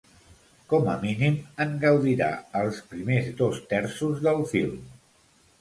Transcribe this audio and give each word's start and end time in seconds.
Com 0.71 0.87
a 0.93 0.95
mínim, 1.01 1.35
en 1.67 1.75
gaudirà 1.83 2.31
els 2.63 2.81
primers 2.95 3.29
dos 3.43 3.63
terços 3.75 4.29
del 4.29 4.43
film. 4.55 4.85